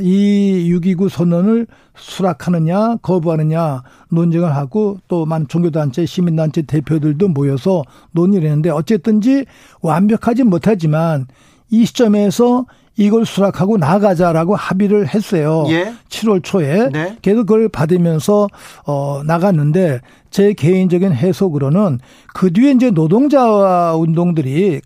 이 0.00 0.70
6.29 0.70 1.08
선언을 1.08 1.66
수락하느냐 1.94 2.96
거부하느냐 3.02 3.82
논쟁을 4.10 4.54
하고 4.54 4.98
또 5.08 5.26
많은 5.26 5.48
종교단체 5.48 6.06
시민단체 6.06 6.62
대표들도 6.62 7.28
모여서 7.28 7.82
논의를 8.12 8.48
했는데 8.48 8.70
어쨌든지 8.70 9.44
완벽하지 9.82 10.44
못하지만 10.44 11.26
이 11.70 11.84
시점에서 11.84 12.66
이걸 12.96 13.24
수락하고 13.24 13.78
나가자라고 13.78 14.54
합의를 14.54 15.08
했어요. 15.08 15.64
예. 15.68 15.94
7월 16.08 16.42
초에. 16.42 16.90
네. 16.90 17.16
계속 17.22 17.46
그걸 17.46 17.68
받으면서 17.68 18.48
어 18.86 19.22
나갔는데 19.24 20.00
제 20.30 20.52
개인적인 20.52 21.12
해석으로는 21.12 22.00
그 22.34 22.52
뒤에 22.52 22.72
이제 22.72 22.90
노동자 22.90 23.94
운동들이 23.94 24.82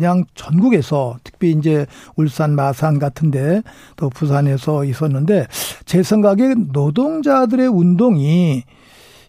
그냥 0.00 0.24
전국에서 0.34 1.18
특히 1.22 1.50
이제 1.50 1.84
울산 2.16 2.54
마산 2.56 2.98
같은데 2.98 3.62
또 3.96 4.08
부산에서 4.08 4.86
있었는데 4.86 5.46
제 5.84 6.02
생각에 6.02 6.54
노동자들의 6.72 7.68
운동이 7.68 8.64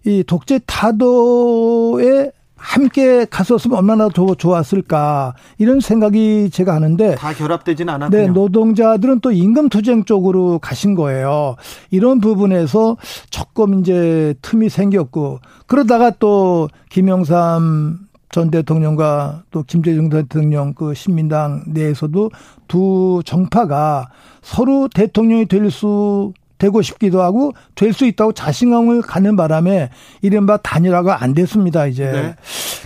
이 0.05 0.23
독재 0.25 0.61
타도에 0.65 2.31
함께 2.55 3.25
갔었으면 3.25 3.79
얼마나 3.79 4.07
더 4.07 4.33
좋았을까 4.33 5.33
이런 5.57 5.81
생각이 5.81 6.49
제가 6.51 6.73
하는데 6.75 7.15
다 7.15 7.33
결합되지는 7.33 7.93
않았군요. 7.93 8.21
네, 8.21 8.27
노동자들은 8.27 9.19
또 9.19 9.33
임금 9.33 9.67
투쟁 9.67 10.05
쪽으로 10.05 10.59
가신 10.59 10.95
거예요. 10.95 11.57
이런 11.89 12.21
부분에서 12.21 12.95
조금 13.29 13.81
이제 13.81 14.35
틈이 14.41 14.69
생겼고 14.69 15.39
그러다가 15.67 16.11
또 16.11 16.69
김영삼 16.89 18.10
전 18.31 18.49
대통령과 18.49 19.43
또 19.51 19.63
김대중 19.63 20.09
대통령 20.09 20.73
그 20.73 20.93
신민당 20.93 21.63
내에서도 21.67 22.31
두 22.67 23.21
정파가 23.25 24.09
서로 24.41 24.87
대통령이 24.87 25.45
될 25.47 25.69
수 25.69 26.33
되고 26.57 26.83
싶기도 26.83 27.23
하고 27.23 27.53
될 27.73 27.91
수 27.91 28.05
있다고 28.05 28.33
자신감을 28.33 29.01
갖는 29.01 29.35
바람에 29.35 29.89
이른바 30.21 30.57
단일화가 30.57 31.23
안 31.23 31.33
됐습니다 31.33 31.87
이제 31.87 32.35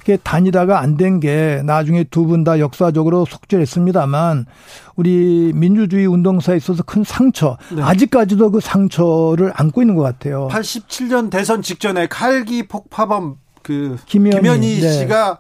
네. 0.06 0.18
단일화가 0.24 0.80
안 0.80 0.96
된 0.96 1.20
게 1.20 1.62
나중에 1.66 2.06
두 2.06 2.26
분 2.26 2.46
다 2.46 2.60
역사적으로 2.60 3.26
속죄했습니다만 3.26 4.46
우리 4.96 5.52
민주주의 5.54 6.06
운동사에 6.06 6.56
있어서 6.56 6.84
큰 6.84 7.04
상처 7.04 7.58
네. 7.76 7.82
아직까지도 7.82 8.52
그 8.52 8.62
상처를 8.62 9.52
안고 9.54 9.82
있는 9.82 9.96
것 9.96 10.04
같아요. 10.04 10.48
87년 10.52 11.30
대선 11.30 11.62
직전에 11.62 12.08
칼기 12.08 12.68
폭파범 12.70 13.36
그 13.66 13.98
김현희, 14.06 14.38
김현희 14.38 14.82
네. 14.82 14.92
씨가 14.92 15.40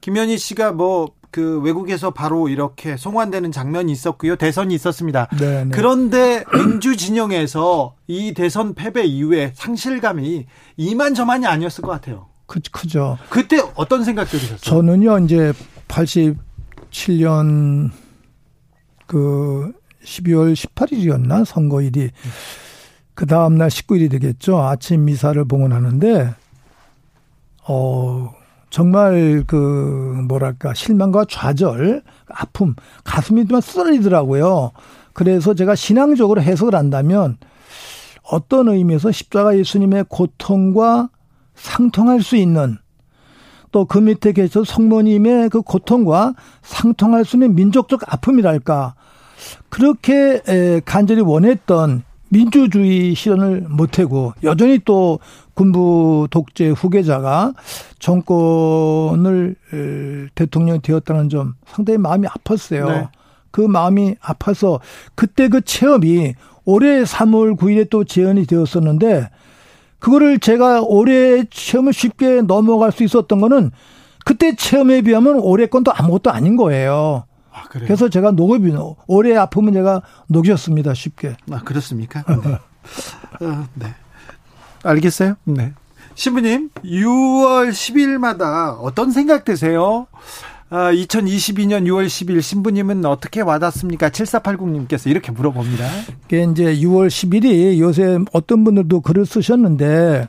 김현희 0.00 0.38
씨가 0.38 0.72
뭐 0.72 1.20
그 1.30 1.60
외국에서 1.60 2.10
바로 2.10 2.48
이렇게 2.48 2.96
송환되는 2.96 3.52
장면이 3.52 3.92
있었고요. 3.92 4.36
대선이 4.36 4.74
있었습니다. 4.74 5.28
네네. 5.38 5.64
네. 5.64 5.70
그런데 5.72 6.44
민주 6.52 6.96
진영에서 6.96 7.94
이 8.08 8.34
대선 8.34 8.74
패배 8.74 9.04
이후에 9.04 9.52
상실감이 9.54 10.46
이만저만이 10.76 11.46
아니었을 11.46 11.82
것 11.82 11.92
같아요. 11.92 12.26
그, 12.46 12.60
크죠. 12.72 13.16
그때 13.28 13.62
어떤 13.76 14.02
생각 14.02 14.28
들으셨어요? 14.28 14.58
저는요, 14.58 15.20
이제 15.20 15.52
87년 15.86 17.90
그 19.06 19.72
12월 20.04 20.54
18일이었나 20.54 21.44
선거일이 21.44 22.10
그 23.14 23.26
다음날 23.26 23.68
19일이 23.68 24.10
되겠죠. 24.10 24.60
아침 24.60 25.04
미사를 25.04 25.44
봉헌하는데 25.44 26.34
어, 27.72 28.34
정말 28.68 29.44
그 29.46 30.24
뭐랄까 30.26 30.74
실망과 30.74 31.24
좌절, 31.28 32.02
아픔, 32.28 32.74
가슴이 33.04 33.46
좀 33.46 33.60
쓰러지더라고요. 33.60 34.72
그래서 35.12 35.54
제가 35.54 35.76
신앙적으로 35.76 36.42
해석을 36.42 36.74
한다면 36.74 37.36
어떤 38.24 38.68
의미에서 38.68 39.12
십자가 39.12 39.56
예수님의 39.56 40.06
고통과 40.08 41.10
상통할 41.54 42.22
수 42.22 42.34
있는 42.34 42.78
또 43.70 43.84
그 43.84 43.98
밑에 43.98 44.32
계셔 44.32 44.64
성모님의 44.64 45.48
그 45.50 45.62
고통과 45.62 46.34
상통할 46.62 47.24
수 47.24 47.36
있는 47.36 47.54
민족적 47.54 48.00
아픔이랄까 48.12 48.96
그렇게 49.68 50.80
간절히 50.84 51.20
원했던 51.22 52.02
민주주의 52.30 53.14
실현을 53.14 53.66
못하고 53.68 54.32
여전히 54.42 54.80
또 54.84 55.20
군부 55.60 56.26
독재 56.30 56.70
후계자가 56.70 57.52
정권을 57.98 59.56
대통령이 60.34 60.80
되었다는 60.80 61.28
점 61.28 61.54
상당히 61.66 61.98
마음이 61.98 62.26
아팠어요. 62.28 62.88
네. 62.88 63.08
그 63.50 63.60
마음이 63.60 64.14
아파서 64.22 64.80
그때 65.14 65.48
그 65.48 65.60
체험이 65.60 66.34
올해 66.64 67.02
3월 67.02 67.58
9일에 67.58 67.90
또 67.90 68.04
재현이 68.04 68.46
되었었는데 68.46 69.28
그거를 69.98 70.38
제가 70.38 70.80
올해 70.80 71.44
체험을 71.44 71.92
쉽게 71.92 72.40
넘어갈 72.40 72.90
수 72.90 73.04
있었던 73.04 73.38
거는 73.38 73.70
그때 74.24 74.56
체험에 74.56 75.02
비하면 75.02 75.40
올해 75.40 75.66
건도 75.66 75.92
아무것도 75.92 76.30
아닌 76.30 76.56
거예요. 76.56 77.24
아, 77.52 77.64
그래서 77.68 78.08
제가 78.08 78.30
녹음이 78.30 78.72
올해 79.06 79.36
아픔은 79.36 79.74
제가 79.74 80.00
녹였습니다 80.26 80.94
쉽게. 80.94 81.36
아 81.50 81.58
그렇습니까? 81.58 82.24
네. 82.32 83.46
어, 83.46 83.66
네. 83.74 83.94
알겠어요? 84.82 85.34
네. 85.44 85.72
신부님, 86.14 86.70
6월 86.84 87.70
10일마다 87.70 88.78
어떤 88.80 89.10
생각 89.10 89.44
드세요? 89.44 90.06
아, 90.68 90.92
2022년 90.92 91.84
6월 91.84 92.06
10일 92.06 92.40
신부님은 92.42 93.04
어떻게 93.04 93.40
와닿습니까? 93.40 94.10
7480님께서 94.10 95.10
이렇게 95.10 95.32
물어봅니다. 95.32 95.84
이게 96.26 96.44
이제 96.44 96.76
6월 96.76 97.08
10일이 97.08 97.78
요새 97.78 98.18
어떤 98.32 98.64
분들도 98.64 99.00
글을 99.00 99.26
쓰셨는데, 99.26 100.28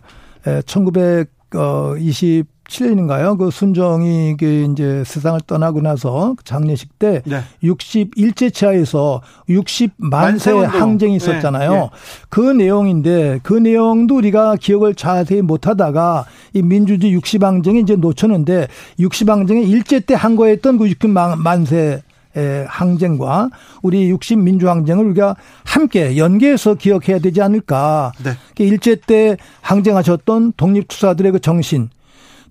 1920 0.65 2.45
7년인가요? 2.71 3.37
그 3.37 3.51
순정이 3.51 4.37
그 4.39 4.45
이제 4.71 5.03
세상을 5.05 5.41
떠나고 5.45 5.81
나서 5.81 6.35
장례식 6.45 6.97
때 6.97 7.21
네. 7.25 7.41
61제 7.63 8.53
차에서 8.53 9.21
60만세 9.49 10.53
항쟁이 10.65 11.17
있었잖아요. 11.17 11.71
네. 11.71 11.79
네. 11.79 11.89
그 12.29 12.39
내용인데 12.39 13.41
그 13.43 13.53
내용도 13.53 14.15
우리가 14.15 14.55
기억을 14.55 14.95
자세히 14.95 15.41
못 15.41 15.67
하다가 15.67 16.25
이 16.53 16.61
민주주의 16.61 17.17
60항쟁이 17.17 17.83
이제 17.83 17.95
놓쳤는데 17.95 18.67
60항쟁이 18.99 19.67
일제 19.67 19.99
때 19.99 20.21
한 20.21 20.35
거였던 20.35 20.77
그 20.77 20.85
60만세 20.85 22.01
의 22.33 22.65
항쟁과 22.65 23.49
우리 23.81 24.09
60 24.09 24.39
민주항쟁을 24.39 25.05
우리가 25.07 25.35
함께 25.65 26.15
연계해서 26.15 26.75
기억해야 26.75 27.19
되지 27.19 27.41
않을까. 27.41 28.13
네. 28.23 28.31
일제 28.63 28.95
때 28.95 29.35
항쟁하셨던 29.59 30.53
독립투사들의 30.55 31.33
그 31.33 31.39
정신, 31.41 31.89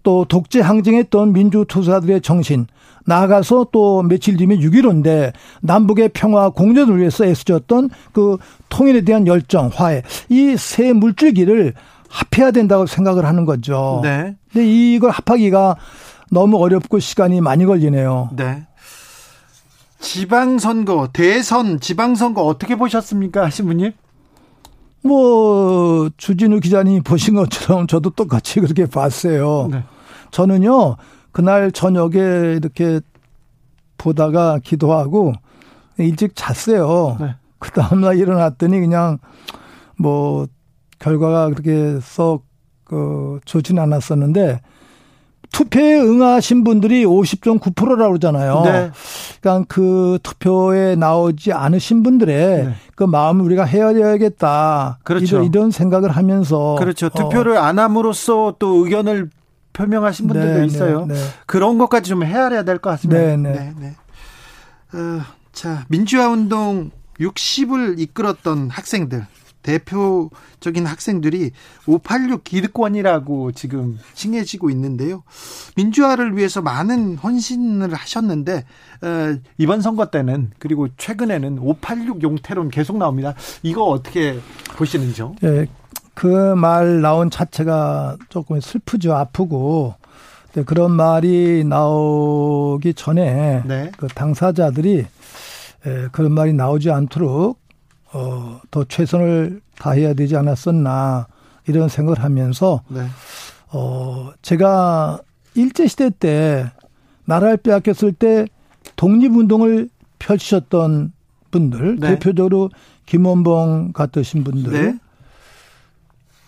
또 0.02 0.25
독재 0.25 0.61
항쟁했던 0.61 1.33
민주투사들의 1.33 2.21
정신, 2.23 2.66
나아가서 3.07 3.69
또 3.73 4.02
며칠 4.02 4.37
뒤면 4.37 4.59
6.15인데 4.61 5.33
남북의 5.62 6.11
평화 6.11 6.50
공존을 6.50 6.99
위해서 6.99 7.25
애쓰셨던 7.25 7.90
그 8.12 8.37
통일에 8.69 9.02
대한 9.02 9.26
열정, 9.26 9.71
화해, 9.73 10.02
이 10.28 10.54
세 10.57 10.92
물줄기를 10.92 11.75
합해야 12.09 12.50
된다고 12.50 12.87
생각을 12.87 13.25
하는 13.25 13.45
거죠. 13.45 14.00
네. 14.02 14.37
근데 14.52 14.66
이걸 14.66 15.11
합하기가 15.11 15.76
너무 16.30 16.59
어렵고 16.59 16.99
시간이 16.99 17.40
많이 17.40 17.64
걸리네요. 17.64 18.30
네. 18.37 18.66
지방선거, 20.00 21.11
대선, 21.12 21.78
지방선거 21.78 22.42
어떻게 22.42 22.76
보셨습니까, 22.76 23.50
신부님? 23.50 23.92
뭐 25.02 26.11
주진우 26.16 26.61
기자님 26.61 27.02
보신 27.02 27.35
것처럼 27.35 27.87
저도 27.87 28.11
똑같이 28.11 28.61
그렇게 28.61 28.87
봤어요. 28.87 29.69
네. 29.71 29.85
저는요 30.30 30.97
그날 31.33 31.73
저녁에 31.73 32.19
이렇게 32.57 33.00
보다가 33.99 34.59
기도하고 34.62 35.33
일찍 35.99 36.35
잤어요. 36.35 37.16
네. 37.21 37.37
그 37.59 37.71
다음날 37.73 38.19
일어났더니 38.19 38.80
그냥 38.80 39.19
뭐 39.97 40.47
결과가 40.99 41.49
그렇게 41.50 41.99
썩 42.00 42.50
그 42.90 43.38
좋진 43.45 43.78
않았었는데 43.78 44.61
투표에 45.52 46.00
응하신 46.00 46.64
분들이 46.64 47.04
50.9%라고 47.04 48.08
그러잖아요. 48.10 48.63
네. 48.65 48.91
그러니까 49.41 49.67
그 49.69 50.19
투표에 50.23 50.97
나오지 50.97 51.52
않으신 51.52 52.02
분들의 52.02 52.65
네. 52.67 52.75
그 52.95 53.04
마음을 53.04 53.45
우리가 53.45 53.65
헤아려야겠다. 53.65 54.99
그렇죠. 55.02 55.36
이런, 55.36 55.45
이런 55.47 55.71
생각을 55.71 56.10
하면서 56.10 56.76
그렇죠. 56.78 57.06
어. 57.06 57.10
투표를 57.10 57.56
어. 57.56 57.60
안 57.63 57.78
함으로써 57.78 58.54
또 58.58 58.84
의견을 58.84 59.30
표명하신 59.73 60.26
분들도 60.28 60.52
네, 60.54 60.60
네 60.60 60.67
있어요. 60.67 61.06
네, 61.06 61.15
그런 61.47 61.78
것까지 61.78 62.08
좀 62.10 62.25
헤아려야 62.25 62.63
될 62.65 62.78
것 62.78 62.91
같습니다. 62.91 63.21
네, 63.21 63.36
네. 63.36 63.73
네, 63.78 63.95
어, 64.93 65.21
자, 65.52 65.84
민주화 65.89 66.28
운동 66.28 66.91
60을 67.21 67.99
이끌었던 67.99 68.71
학생들 68.71 69.26
대표적인 69.62 70.86
학생들이 70.86 71.50
586 71.86 72.44
기득권이라고 72.44 73.52
지금 73.52 73.99
칭해지고 74.14 74.70
있는데요. 74.70 75.23
민주화를 75.76 76.36
위해서 76.36 76.62
많은 76.62 77.16
헌신을 77.16 77.92
하셨는데 77.94 78.64
어, 79.02 79.38
이번 79.58 79.80
선거 79.82 80.06
때는 80.06 80.50
그리고 80.58 80.88
최근에는 80.96 81.58
586 81.58 82.23
용태론 82.23 82.70
계속 82.70 82.96
나옵니다. 82.96 83.34
이거 83.62 83.84
어떻게 83.84 84.38
보시는지요? 84.76 85.36
네, 85.40 85.66
그 86.14 86.54
말 86.56 87.00
나온 87.00 87.30
자체가 87.30 88.16
조금 88.28 88.60
슬프죠, 88.60 89.14
아프고. 89.14 89.94
네, 90.52 90.64
그런 90.64 90.90
말이 90.92 91.62
나오기 91.64 92.94
전에 92.94 93.62
네. 93.64 93.92
그 93.96 94.08
당사자들이 94.08 95.06
그런 96.12 96.32
말이 96.32 96.52
나오지 96.52 96.90
않도록 96.90 97.59
어, 98.12 98.60
더 98.70 98.84
최선을 98.84 99.60
다해야 99.78 100.14
되지 100.14 100.36
않았었나 100.36 101.26
이런 101.66 101.88
생각을 101.88 102.23
하면서 102.23 102.82
네. 102.88 103.06
어, 103.73 104.32
제가 104.42 105.20
일제 105.54 105.86
시대 105.86 106.10
때 106.10 106.70
나라를 107.25 107.56
빼앗겼을 107.58 108.12
때 108.12 108.46
독립운동을 108.96 109.88
펼치셨던 110.18 111.12
분들, 111.50 111.96
네. 111.99 112.10
대표적으로 112.10 112.70
김원봉 113.06 113.92
같으신 113.92 114.44
분들, 114.44 114.73
네. 114.73 114.99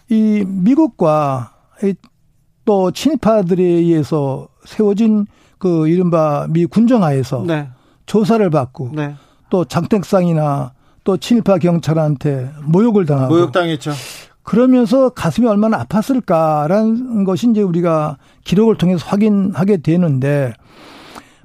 이 0.09 0.44
미국과 0.46 1.55
또 2.64 2.90
친일파들에 2.90 3.62
의해서 3.62 4.48
세워진 4.64 5.27
그 5.59 5.88
이른바 5.88 6.46
미 6.51 6.66
군정하에서 6.66 7.44
네. 7.46 7.68
조사를 8.07 8.48
받고 8.51 8.90
네. 8.94 9.14
또 9.51 9.64
장택상이나 9.64 10.72
또 11.05 11.17
친일파 11.17 11.59
경찰한테 11.59 12.51
모욕을 12.65 13.07
당하고 13.07 13.35
모욕당했죠. 13.35 13.93
그러면서 14.43 15.11
가슴이 15.11 15.47
얼마나 15.47 15.85
아팠을까라는 15.85 17.25
것이 17.25 17.49
이제 17.51 17.62
우리가 17.62 18.19
기록을 18.45 18.77
통해서 18.77 19.07
확인하게 19.07 19.79
되는데 19.79 20.53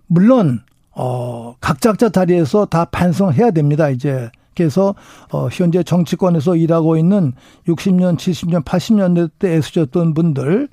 물론 0.08 0.62
어 0.91 1.56
각자자 1.62 2.10
자리에서 2.10 2.65
다 2.65 2.86
반성해야 2.86 3.52
됩니다. 3.52 3.89
이제 3.89 4.32
그래서 4.56 4.96
어 5.32 5.48
현재 5.52 5.84
정치권에서 5.84 6.56
일하고 6.56 6.98
있는 6.98 7.34
60년, 7.67 8.17
70년, 8.17 8.63
80년대 8.63 9.30
때 9.38 9.54
애쓰셨던 9.56 10.15
분들 10.15 10.70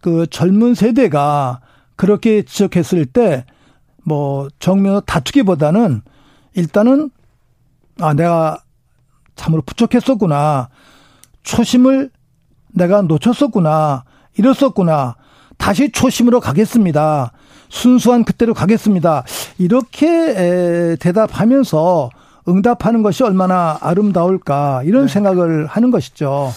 그 0.00 0.26
젊은 0.30 0.74
세대가 0.74 1.60
그렇게 1.96 2.42
지적했을 2.42 3.04
때 3.06 3.44
뭐 4.08 4.48
정면으로 4.58 5.02
다투기보다는 5.02 6.00
일단은 6.54 7.10
아, 8.00 8.14
내가 8.14 8.62
참으로 9.36 9.62
부족했었구나. 9.62 10.68
초심을 11.42 12.10
내가 12.74 13.02
놓쳤었구나. 13.02 14.04
이랬었구나. 14.36 15.16
다시 15.56 15.90
초심으로 15.90 16.40
가겠습니다. 16.40 17.32
순수한 17.68 18.24
그때로 18.24 18.54
가겠습니다. 18.54 19.24
이렇게 19.58 20.96
대답하면서 21.00 22.10
응답하는 22.48 23.02
것이 23.02 23.22
얼마나 23.24 23.76
아름다울까 23.80 24.82
이런 24.84 25.06
네. 25.06 25.12
생각을 25.12 25.66
하는 25.66 25.90
것이죠. 25.90 26.52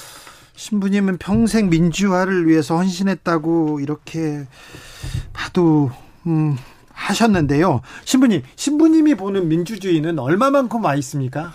신부님은 0.55 1.17
평생 1.17 1.69
민주화를 1.69 2.47
위해서 2.47 2.77
헌신했다고 2.77 3.79
이렇게 3.81 4.45
봐도 5.33 5.91
음, 6.27 6.55
하셨는데요. 7.01 7.81
신부님, 8.05 8.43
신부님이 8.55 9.15
보는 9.15 9.47
민주주의는 9.47 10.19
얼마만큼 10.19 10.83
와 10.83 10.95
있습니까? 10.95 11.51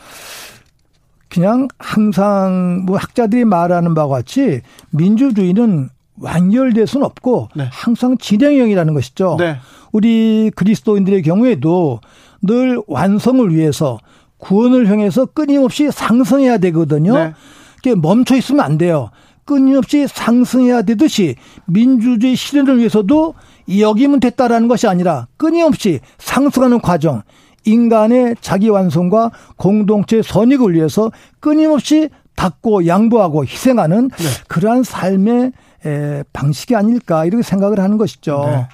그냥 1.28 1.68
항상 1.78 2.84
뭐 2.86 2.96
학자들이 2.96 3.44
말하는 3.44 3.94
바와 3.94 4.18
같이 4.18 4.62
민주주의는 4.90 5.88
완결될 6.18 6.86
수는 6.86 7.04
없고 7.04 7.48
네. 7.54 7.68
항상 7.70 8.16
진행형이라는 8.16 8.94
것이죠. 8.94 9.36
네. 9.38 9.58
우리 9.92 10.50
그리스도인들의 10.54 11.22
경우에도 11.22 12.00
늘 12.42 12.80
완성을 12.86 13.54
위해서 13.54 13.98
구원을 14.38 14.88
향해서 14.88 15.26
끊임없이 15.26 15.90
상승해야 15.90 16.58
되거든요. 16.58 17.14
네. 17.14 17.94
멈춰 17.94 18.34
있으면 18.36 18.64
안 18.64 18.78
돼요. 18.78 19.10
끊임없이 19.44 20.06
상승해야 20.08 20.82
되듯이 20.82 21.36
민주주의 21.66 22.34
실현을 22.34 22.78
위해서도 22.78 23.34
여기면 23.68 24.20
됐다라는 24.20 24.68
것이 24.68 24.86
아니라 24.86 25.26
끊임없이 25.36 26.00
상승하는 26.18 26.80
과정 26.80 27.22
인간의 27.64 28.36
자기 28.40 28.68
완성과 28.68 29.30
공동체 29.56 30.22
선익을 30.22 30.74
위해서 30.74 31.10
끊임없이 31.40 32.08
닦고 32.36 32.86
양보하고 32.86 33.44
희생하는 33.44 34.10
네. 34.10 34.24
그러한 34.48 34.82
삶의 34.84 35.52
에, 35.84 36.22
방식이 36.32 36.76
아닐까 36.76 37.24
이렇게 37.24 37.42
생각을 37.42 37.80
하는 37.80 37.96
것이죠. 37.96 38.44
네. 38.46 38.68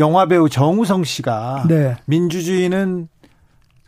영화 0.00 0.26
배우 0.26 0.48
정우성 0.48 1.04
씨가 1.04 1.64
네. 1.68 1.96
민주주의는 2.06 3.08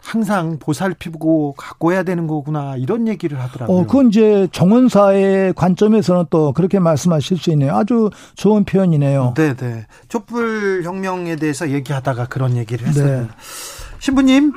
항상 0.02 0.58
보살피고 0.58 1.54
갖고 1.56 1.92
해야 1.92 2.02
되는 2.02 2.26
거구나 2.26 2.76
이런 2.76 3.06
얘기를 3.08 3.40
하더라고요. 3.40 3.76
어, 3.76 3.86
그건 3.86 4.08
이제 4.08 4.48
정원사의 4.52 5.54
관점에서는 5.54 6.26
또 6.30 6.52
그렇게 6.52 6.78
말씀하실 6.78 7.38
수 7.38 7.50
있네요. 7.50 7.74
아주 7.76 8.10
좋은 8.34 8.64
표현이네요. 8.64 9.34
네, 9.36 9.54
네. 9.54 9.86
촛불 10.08 10.82
혁명에 10.84 11.36
대해서 11.36 11.70
얘기하다가 11.70 12.26
그런 12.26 12.56
얘기를 12.56 12.86
했어요. 12.86 13.22
네. 13.22 13.28
신부님, 13.98 14.52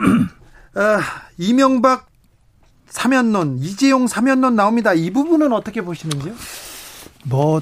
어, 0.75 0.81
이명박 1.37 2.07
사면론, 2.87 3.57
이재용 3.57 4.07
사면론 4.07 4.55
나옵니다. 4.55 4.93
이 4.93 5.09
부분은 5.11 5.51
어떻게 5.51 5.81
보시는지요? 5.81 6.33
뭐 7.25 7.61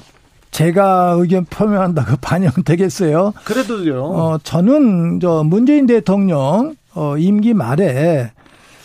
제가 0.50 1.16
의견 1.18 1.44
표명한다고 1.46 2.16
반영되겠어요? 2.20 3.32
그래도요. 3.44 4.04
어, 4.04 4.38
저는 4.42 5.20
저 5.20 5.42
문재인 5.42 5.86
대통령 5.86 6.76
어, 6.94 7.16
임기 7.16 7.54
말에 7.54 8.30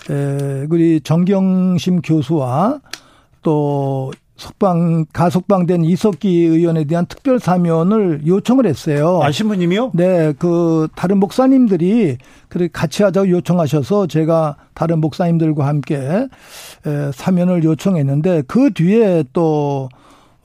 에, 0.09 0.65
우리 0.69 1.01
정경심 1.01 2.01
교수와 2.01 2.79
또 3.41 4.11
석방 4.37 5.05
가석방된 5.11 5.83
이석기 5.83 6.29
의원에 6.29 6.83
대한 6.83 7.07
특별 7.07 7.39
사면을 7.39 8.21
요청을 8.25 8.67
했어요. 8.67 9.19
아 9.23 9.31
신부님이요? 9.31 9.91
네, 9.95 10.31
그 10.37 10.87
다른 10.95 11.17
목사님들이 11.17 12.17
그렇게 12.47 12.69
같이 12.71 13.01
하자고 13.01 13.29
요청하셔서 13.29 14.07
제가 14.07 14.57
다른 14.75 14.99
목사님들과 14.99 15.65
함께 15.65 15.97
에, 15.97 17.11
사면을 17.13 17.63
요청했는데 17.63 18.43
그 18.47 18.71
뒤에 18.73 19.23
또 19.33 19.89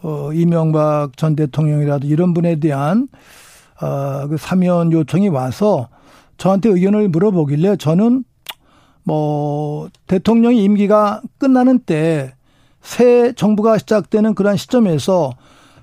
어, 0.02 0.30
이명박 0.32 1.16
전 1.16 1.36
대통령이라도 1.36 2.06
이런 2.06 2.34
분에 2.34 2.58
대한 2.58 3.08
어, 3.80 4.26
그 4.28 4.36
사면 4.38 4.90
요청이 4.90 5.28
와서 5.28 5.88
저한테 6.42 6.68
의견을 6.70 7.08
물어보길래 7.08 7.76
저는 7.76 8.24
뭐 9.04 9.88
대통령이 10.06 10.62
임기가 10.64 11.22
끝나는 11.38 11.78
때 11.78 12.34
새 12.82 13.32
정부가 13.32 13.78
시작되는 13.78 14.34
그런 14.34 14.56
시점에서 14.56 15.32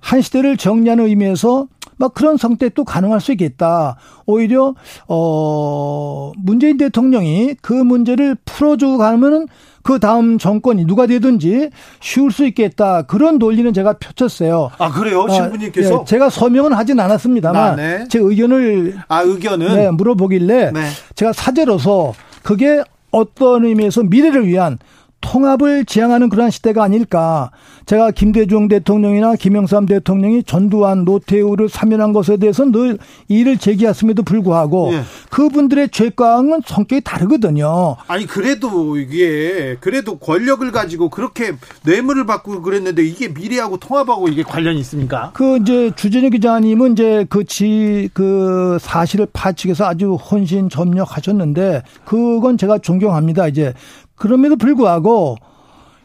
한 0.02 0.22
시대를 0.22 0.58
정리하는 0.58 1.08
의미에서 1.08 1.68
막 2.00 2.14
그런 2.14 2.38
선택도 2.38 2.86
가능할 2.86 3.20
수 3.20 3.34
있겠다. 3.34 3.98
오히려 4.26 4.74
어 5.08 6.32
문재인 6.38 6.78
대통령이 6.78 7.56
그 7.62 7.74
문제를 7.74 8.38
풀어주고 8.46 8.98
가면은 8.98 9.48
그 9.84 10.00
다음 10.00 10.38
정권이 10.38 10.86
누가 10.86 11.08
되든지 11.08 11.70
쉬울 12.00 12.32
수 12.32 12.46
있겠다. 12.46 13.02
그런 13.02 13.38
논리는 13.38 13.72
제가 13.74 13.94
펼쳤어요. 13.94 14.72
아, 14.78 14.92
그래요? 14.92 15.26
아, 15.28 15.34
신부님께서? 15.34 15.96
아, 15.96 15.98
네, 16.00 16.06
제가 16.06 16.30
서명은 16.30 16.74
하진 16.74 17.00
않았습니다만 17.00 17.62
아, 17.62 17.76
네. 17.76 18.06
제 18.10 18.20
의견을 18.20 18.98
아, 19.08 19.22
의견은 19.22 19.76
네, 19.76 19.92
물어보길래 19.92 20.72
네. 20.72 20.82
제가 21.16 21.34
사제로서 21.34 22.14
그게 22.44 22.82
어떤 23.12 23.66
의미에서 23.66 24.04
미래를 24.04 24.48
위한 24.48 24.78
통합을 25.22 25.86
지향하는 25.86 26.30
그러한 26.30 26.52
시대가 26.52 26.84
아닐까. 26.84 27.52
제가 27.90 28.12
김대중 28.12 28.68
대통령이나 28.68 29.36
김영삼 29.36 29.88
대통령이 29.88 30.44
전두환, 30.44 31.06
노태우를 31.06 31.70
사면한 31.70 32.14
것에 32.14 32.38
대해서 32.38 32.64
늘 32.64 33.00
이를 33.28 33.58
제기했음에도 33.58 34.22
불구하고 34.22 34.94
예. 34.94 35.02
그분들의 35.32 35.90
죄과는 35.90 36.62
성격이 36.68 37.02
다르거든요. 37.02 37.96
아니 38.06 38.28
그래도 38.28 38.96
이게 38.96 39.76
그래도 39.80 40.20
권력을 40.20 40.72
가지고 40.72 41.10
그렇게 41.10 41.54
뇌물을 41.84 42.28
받고 42.28 42.62
그랬는데 42.62 43.04
이게 43.04 43.28
미래하고 43.30 43.78
통합하고 43.78 44.28
이게 44.28 44.44
관련이 44.44 44.80
있습니까? 44.82 45.32
그 45.34 45.58
이제 45.58 45.92
주진우 45.96 46.30
기자님은 46.30 46.92
이제 46.92 47.26
그지그 47.28 48.10
그 48.14 48.78
사실을 48.80 49.26
파측해서 49.34 49.86
아주 49.86 50.14
혼신 50.14 50.70
점력하셨는데 50.70 51.82
그건 52.06 52.60
제가 52.60 52.78
존경합니다. 52.78 53.48
이제 53.48 53.74
그럼에도 54.14 54.58
불구하고 54.58 55.38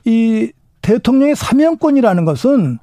이 0.07 0.51
대통령의 0.85 1.35
사면권이라는 1.35 2.25
것은 2.25 2.79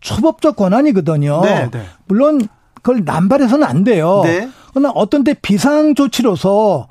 초법적 0.00 0.56
권한이거든요. 0.56 1.42
네, 1.42 1.70
네. 1.70 1.82
물론 2.06 2.46
그걸 2.74 3.02
남발해서는 3.04 3.66
안 3.66 3.84
돼요. 3.84 4.22
네. 4.24 4.48
그러나 4.70 4.90
어떤 4.94 5.24
때 5.24 5.34
비상 5.34 5.94
조치로서 5.94 6.88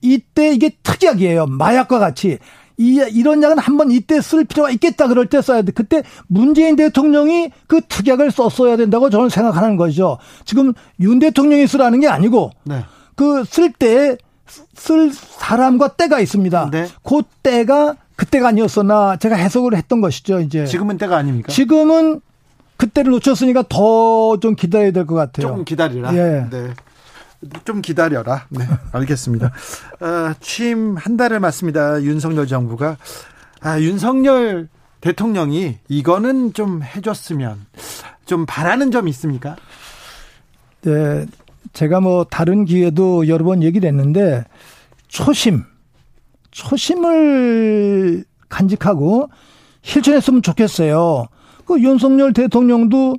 이때 0.00 0.52
이게 0.52 0.70
특약이에요. 0.82 1.46
마약과 1.46 1.98
같이. 1.98 2.38
이, 2.76 3.00
이런 3.12 3.40
약은 3.40 3.58
한번 3.58 3.92
이때 3.92 4.20
쓸 4.20 4.44
필요가 4.44 4.68
있겠다 4.70 5.06
그럴 5.06 5.26
때 5.26 5.40
써야 5.40 5.62
돼. 5.62 5.70
그때 5.70 6.02
문재인 6.26 6.74
대통령이 6.74 7.50
그 7.68 7.80
특약을 7.82 8.32
썼어야 8.32 8.76
된다고 8.76 9.10
저는 9.10 9.28
생각하는 9.28 9.76
거죠. 9.76 10.18
지금 10.44 10.72
윤 10.98 11.20
대통령이 11.20 11.68
쓰라는 11.68 12.00
게 12.00 12.08
아니고 12.08 12.50
네. 12.64 12.84
그쓸 13.14 13.72
때 13.72 14.16
쓸 14.74 15.12
사람과 15.12 15.88
때가 15.88 16.20
있습니다. 16.20 16.70
네. 16.70 16.86
그 17.02 17.22
때가 17.42 17.96
그때가 18.16 18.48
아니었었나 18.48 19.16
제가 19.16 19.36
해석을 19.36 19.74
했던 19.76 20.00
것이죠. 20.00 20.40
이제 20.40 20.66
지금은 20.66 20.98
때가 20.98 21.16
아닙니까? 21.16 21.52
지금은 21.52 22.20
그때를 22.76 23.10
놓쳤으니까 23.12 23.64
더 23.68 24.36
좀 24.40 24.54
기다려야 24.56 24.90
될 24.92 25.06
것 25.06 25.14
같아요. 25.14 25.46
좀 25.46 25.64
기다리라. 25.64 26.14
예. 26.16 26.46
네. 26.50 26.74
좀 27.64 27.82
기다려라. 27.82 28.46
네, 28.48 28.66
알겠습니다. 28.92 29.52
어, 30.00 30.32
취임 30.40 30.96
한 30.96 31.16
달을 31.16 31.40
맞습니다. 31.40 32.02
윤석열 32.02 32.46
정부가 32.46 32.96
아, 33.60 33.80
윤석열 33.80 34.68
대통령이 35.00 35.78
이거는 35.88 36.54
좀 36.54 36.82
해줬으면 36.82 37.66
좀 38.24 38.46
바라는 38.46 38.90
점 38.90 39.08
있습니까? 39.08 39.56
네, 40.82 41.26
제가 41.74 42.00
뭐 42.00 42.24
다른 42.24 42.64
기회도 42.64 43.28
여러 43.28 43.44
번 43.44 43.62
얘기를 43.62 43.86
했는데 43.88 44.44
초심, 45.08 45.64
초심을 46.54 48.24
간직하고 48.48 49.28
실천했으면 49.82 50.40
좋겠어요. 50.40 51.26
그 51.66 51.80
윤석열 51.80 52.32
대통령도 52.32 53.16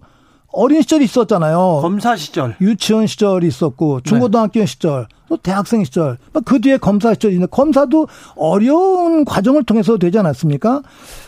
어린 0.51 0.81
시절이 0.81 1.03
있었잖아요. 1.03 1.79
검사 1.81 2.15
시절. 2.15 2.55
유치원 2.61 3.07
시절이 3.07 3.45
있었고, 3.45 3.99
중고등학교 4.01 4.61
네. 4.61 4.65
시절, 4.65 5.07
또 5.27 5.35
대학생 5.35 5.83
시절, 5.83 6.17
그 6.45 6.61
뒤에 6.61 6.77
검사 6.77 7.13
시절이 7.13 7.33
있는데, 7.33 7.49
검사도 7.51 8.07
어려운 8.37 9.25
과정을 9.25 9.63
통해서 9.65 9.97
되지 9.97 10.17
않았습니까? 10.17 10.81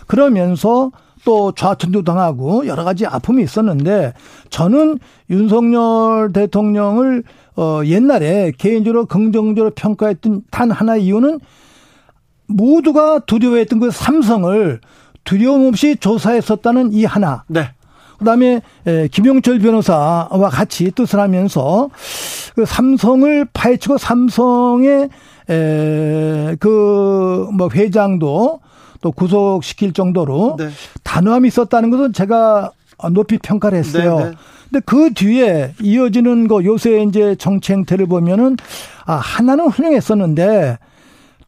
그러면서 0.08 0.92
또 1.26 1.52
좌천도 1.52 2.04
당하고 2.04 2.68
여러 2.68 2.86
가지 2.86 3.06
아픔이 3.06 3.44
있었는데, 3.44 4.14
저는 4.50 5.00
윤석열 5.30 6.32
대통령을 6.32 7.24
어, 7.58 7.82
옛날에 7.84 8.54
개인적으로 8.58 9.08
긍정적으로 9.08 9.72
평가했던 9.76 10.44
단 10.52 10.72
하나의 10.72 11.04
이유는 11.04 11.40
모두가 12.48 13.20
두려워했던 13.20 13.80
그 13.80 13.92
삼성을 13.92 14.80
두려움 15.24 15.68
없이 15.68 15.98
조사했었다는 16.00 16.94
이 16.94 17.06
하나. 17.06 17.44
네. 17.48 17.70
그다음에 18.18 18.62
김용철 19.12 19.60
변호사와 19.60 20.50
같이 20.50 20.90
뜻을 20.92 21.20
하면서 21.20 21.90
그 22.56 22.66
삼성을 22.66 23.46
파헤치고 23.54 24.00
삼성의 24.00 25.10
그뭐 26.60 27.70
회장도 27.74 28.60
또 29.02 29.12
구속시킬 29.12 29.94
정도로 29.94 30.56
네. 30.58 30.70
단호함이 31.04 31.48
있었다는 31.50 31.92
것은 31.92 32.14
제가 32.14 32.72
높이 33.12 33.38
평가를 33.38 33.78
했어요. 33.78 34.18
네, 34.18 34.24
네. 34.24 34.32
근데 34.70 34.84
그 34.86 35.14
뒤에 35.14 35.74
이어지는 35.82 36.48
거 36.48 36.64
요새 36.64 37.04
이제 37.04 37.36
정치 37.36 37.74
행태를 37.74 38.08
보면은 38.08 38.58
아 39.06 39.14
하나는 39.14 39.68
훌륭했었는데 39.68 40.80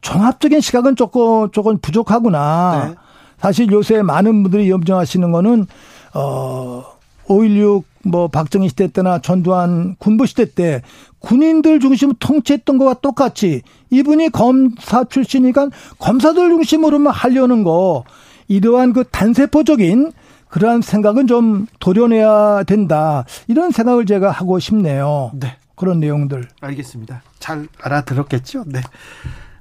종합적인 0.00 0.60
시각은 0.60 0.96
조금 0.96 1.50
조금 1.50 1.78
부족하구나. 1.78 2.88
네. 2.88 2.94
사실 3.38 3.70
요새 3.70 4.02
많은 4.02 4.42
분들이 4.42 4.70
염증하시는 4.70 5.32
거는 5.32 5.66
어 6.14 6.84
5.16 7.26 7.84
뭐 8.02 8.28
박정희 8.28 8.68
시대 8.68 8.88
때나 8.88 9.20
전두환 9.20 9.94
군부 9.98 10.26
시대 10.26 10.46
때 10.46 10.82
군인들 11.20 11.80
중심으로 11.80 12.16
통치했던 12.18 12.78
거와 12.78 12.94
똑같이 12.94 13.62
이분이 13.90 14.30
검사 14.30 15.04
출신이니까 15.04 15.68
검사들 15.98 16.48
중심으로만 16.48 17.12
하려는 17.12 17.62
거 17.62 18.04
이러한 18.48 18.92
그 18.92 19.04
단세포적인 19.04 20.12
그러한 20.48 20.82
생각은 20.82 21.26
좀 21.28 21.66
도려내야 21.78 22.64
된다. 22.64 23.24
이런 23.46 23.70
생각을 23.70 24.04
제가 24.04 24.30
하고 24.30 24.58
싶네요. 24.58 25.30
네. 25.34 25.56
그런 25.76 26.00
내용들. 26.00 26.48
알겠습니다. 26.60 27.22
잘 27.38 27.68
알아들었겠죠? 27.80 28.64
네. 28.66 28.80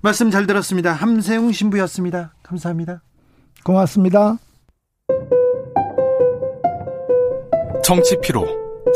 말씀 0.01 0.31
잘 0.31 0.47
들었습니다. 0.47 0.93
함세웅 0.93 1.51
신부였습니다. 1.51 2.33
감사합니다. 2.43 3.01
고맙습니다. 3.63 4.37
정치 7.83 8.17
피로, 8.21 8.47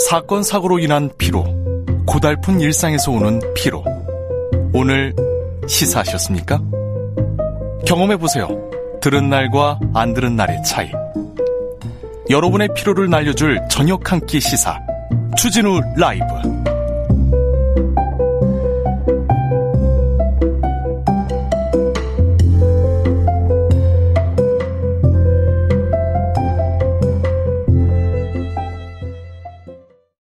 사건 0.08 0.44
사고로 0.44 0.80
인한 0.80 1.10
피로, 1.18 1.44
고달픈 2.06 2.60
일상에서 2.62 3.12
오는 3.12 3.42
피로. 3.56 3.84
오늘 4.74 5.14
시사하셨습니까? 5.68 6.62
경험해 7.86 8.18
보세요. 8.18 8.48
들은 9.02 9.30
날과 9.30 9.80
안 9.94 10.14
들은 10.14 10.36
날의 10.36 10.64
차이. 10.64 10.90
여러분의 12.30 12.70
피로를 12.76 13.10
날려줄 13.10 13.60
저녁 13.70 14.12
한 14.12 14.20
끼 14.26 14.40
시사. 14.40 14.80
추진우 15.38 15.82
라이브. 15.98 16.26